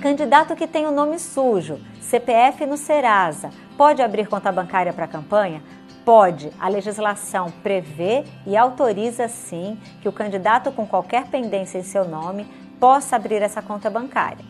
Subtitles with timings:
[0.00, 5.08] Candidato que tem o nome sujo, CPF no Serasa, pode abrir conta bancária para a
[5.08, 5.60] campanha?
[6.04, 6.52] Pode.
[6.60, 12.46] A legislação prevê e autoriza sim que o candidato com qualquer pendência em seu nome
[12.78, 14.44] possa abrir essa conta bancária.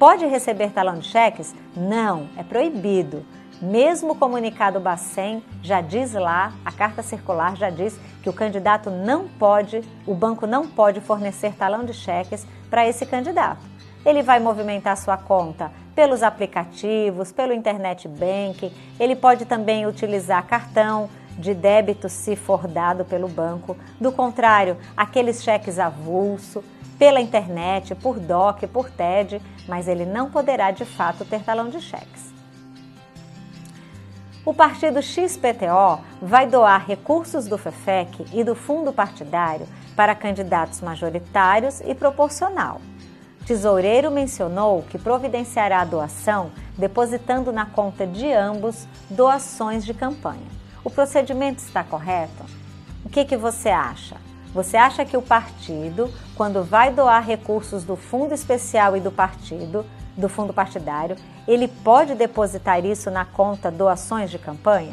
[0.00, 1.54] Pode receber talão de cheques?
[1.76, 3.24] Não, é proibido.
[3.62, 8.90] Mesmo o comunicado Bacen já diz lá, a carta circular já diz que o candidato
[8.90, 13.77] não pode, o banco não pode fornecer talão de cheques para esse candidato
[14.08, 21.10] ele vai movimentar sua conta pelos aplicativos, pelo internet banking, ele pode também utilizar cartão
[21.38, 23.76] de débito se for dado pelo banco.
[24.00, 26.64] Do contrário, aqueles cheques avulso,
[26.98, 31.78] pela internet, por DOC, por TED, mas ele não poderá de fato ter talão de
[31.78, 32.32] cheques.
[34.42, 41.82] O partido XPTO vai doar recursos do FEFEC e do fundo partidário para candidatos majoritários
[41.82, 42.80] e proporcional.
[43.48, 50.46] Tesoureiro mencionou que providenciará a doação depositando na conta de ambos doações de campanha.
[50.84, 52.44] O procedimento está correto?
[53.06, 54.18] O que, que você acha?
[54.52, 59.82] Você acha que o partido, quando vai doar recursos do fundo especial e do partido,
[60.14, 64.92] do fundo partidário, ele pode depositar isso na conta doações de campanha?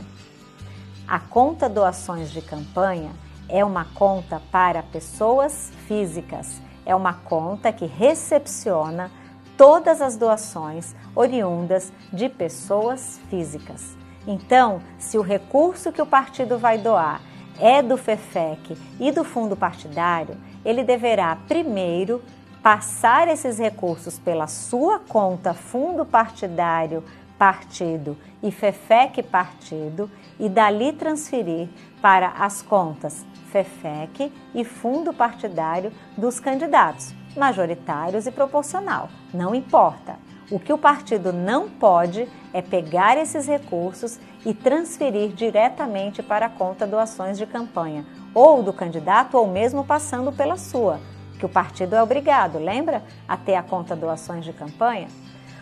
[1.05, 3.11] A conta doações de campanha
[3.49, 9.11] é uma conta para pessoas físicas é uma conta que recepciona
[9.57, 13.95] todas as doações oriundas de pessoas físicas.
[14.27, 17.21] Então, se o recurso que o partido vai doar
[17.59, 22.21] é do FEFEC e do fundo partidário, ele deverá primeiro
[22.61, 27.03] passar esses recursos pela sua conta fundo partidário
[27.37, 31.69] partido e FEFEC partido e dali transferir
[32.01, 33.25] para as contas
[33.55, 40.17] FEFEC e fundo partidário dos candidatos, majoritários e proporcional, não importa.
[40.51, 46.49] O que o partido não pode é pegar esses recursos e transferir diretamente para a
[46.49, 50.99] conta doações de campanha, ou do candidato, ou mesmo passando pela sua,
[51.39, 53.03] que o partido é obrigado, lembra?
[53.27, 55.07] A ter a conta doações de campanha.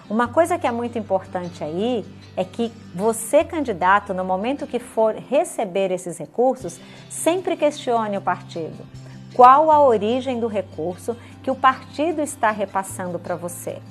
[0.10, 2.06] Uma coisa que é muito importante aí
[2.36, 8.86] é que você, candidato, no momento que for receber esses recursos, sempre questione o partido.
[9.34, 13.82] Qual a origem do recurso que o partido está repassando para você?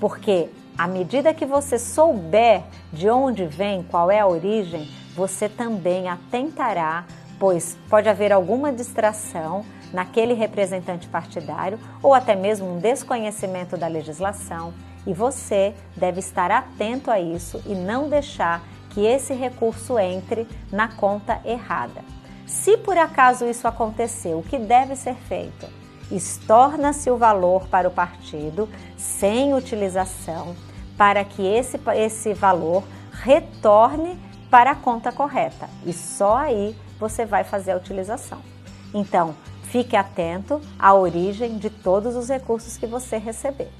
[0.00, 6.08] Porque à medida que você souber de onde vem, qual é a origem, você também
[6.08, 7.04] atentará,
[7.38, 14.74] pois pode haver alguma distração naquele representante partidário ou até mesmo um desconhecimento da legislação
[15.06, 20.88] e você deve estar atento a isso e não deixar que esse recurso entre na
[20.88, 22.02] conta errada.
[22.46, 25.66] Se por acaso isso aconteceu, o que deve ser feito?
[26.10, 30.54] Estorna-se o valor para o partido sem utilização
[30.96, 34.18] para que esse, esse valor retorne
[34.50, 38.38] para a conta correta e só aí você vai fazer a utilização.
[38.92, 39.34] Então,
[39.64, 43.70] fique atento à origem de todos os recursos que você receber.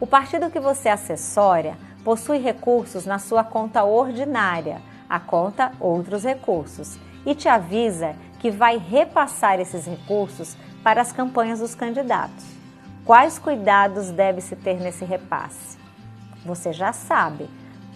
[0.00, 6.98] O partido que você assessora possui recursos na sua conta ordinária, a conta Outros Recursos,
[7.26, 12.46] e te avisa que vai repassar esses recursos para as campanhas dos candidatos.
[13.04, 15.78] Quais cuidados deve-se ter nesse repasse?
[16.46, 17.50] Você já sabe,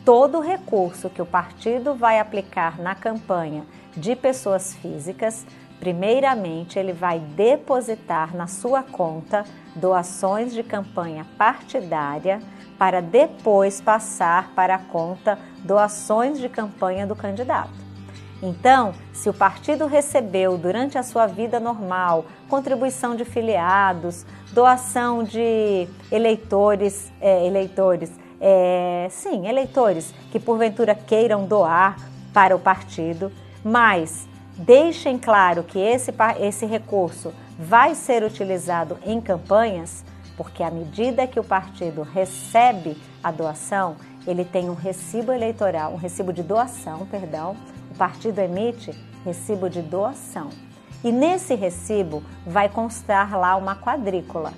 [0.04, 3.64] todo recurso que o partido vai aplicar na campanha
[3.96, 5.46] de pessoas físicas
[5.84, 9.44] Primeiramente, ele vai depositar na sua conta
[9.76, 12.40] doações de campanha partidária
[12.78, 17.74] para depois passar para a conta doações de campanha do candidato.
[18.42, 24.24] Então, se o partido recebeu durante a sua vida normal contribuição de filiados,
[24.54, 31.98] doação de eleitores, é, eleitores, é, sim, eleitores que porventura queiram doar
[32.32, 33.30] para o partido,
[33.62, 40.04] mas deixem claro que esse, esse recurso vai ser utilizado em campanhas,
[40.36, 43.96] porque à medida que o partido recebe a doação,
[44.26, 47.56] ele tem um recibo eleitoral, um recibo de doação, perdão,
[47.90, 48.92] o partido emite
[49.24, 50.50] recibo de doação.
[51.02, 54.52] E nesse recibo vai constar lá uma quadrícula.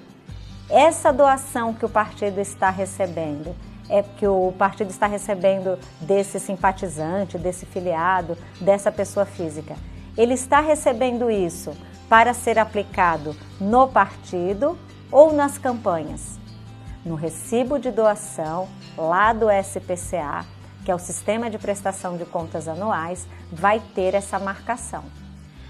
[0.71, 3.55] Essa doação que o partido está recebendo
[3.89, 9.77] é que o partido está recebendo desse simpatizante, desse filiado, dessa pessoa física.
[10.17, 11.77] Ele está recebendo isso
[12.09, 14.79] para ser aplicado no partido
[15.11, 16.39] ou nas campanhas?
[17.05, 20.45] No recibo de doação lá do SPCA,
[20.85, 25.05] que é o Sistema de Prestação de Contas Anuais, vai ter essa marcação.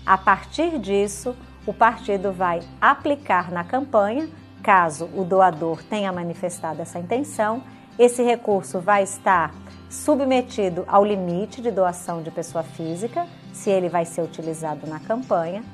[0.04, 1.34] A partir disso,
[1.66, 4.28] o partido vai aplicar na campanha
[4.62, 7.62] caso o doador tenha manifestado essa intenção,
[7.98, 9.54] esse recurso vai estar
[9.88, 15.64] submetido ao limite de doação de pessoa física, se ele vai ser utilizado na campanha.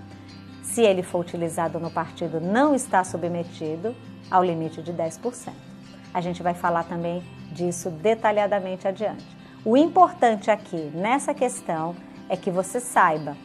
[0.62, 3.94] Se ele for utilizado no partido, não está submetido
[4.30, 5.52] ao limite de 10%.
[6.14, 9.26] A gente vai falar também disso detalhadamente adiante.
[9.64, 11.94] O importante aqui nessa questão
[12.28, 13.36] é que você saiba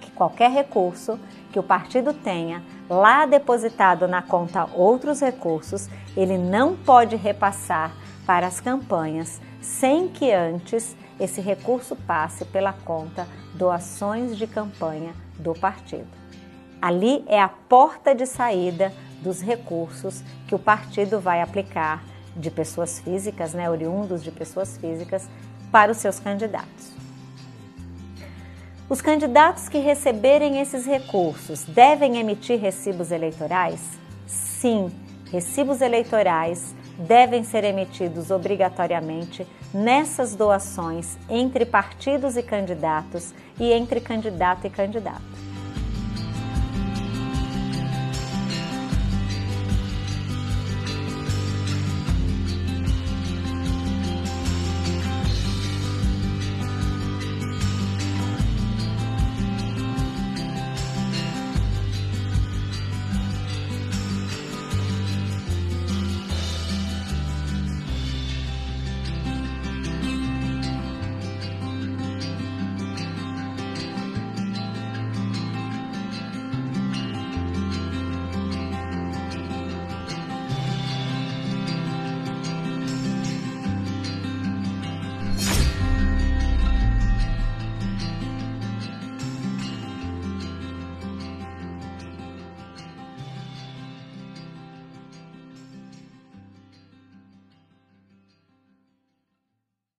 [0.00, 1.18] que qualquer recurso
[1.50, 7.92] que o partido tenha lá depositado na conta outros recursos, ele não pode repassar
[8.26, 15.54] para as campanhas sem que antes esse recurso passe pela conta doações de campanha do
[15.54, 16.06] partido.
[16.80, 18.92] Ali é a porta de saída
[19.22, 22.04] dos recursos que o partido vai aplicar
[22.36, 25.28] de pessoas físicas, né, oriundos de pessoas físicas,
[25.70, 26.93] para os seus candidatos.
[28.86, 33.80] Os candidatos que receberem esses recursos devem emitir recibos eleitorais?
[34.26, 34.92] Sim,
[35.32, 44.66] recibos eleitorais devem ser emitidos obrigatoriamente nessas doações entre partidos e candidatos e entre candidato
[44.66, 45.33] e candidato.